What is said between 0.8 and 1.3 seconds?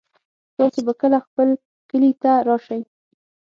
به کله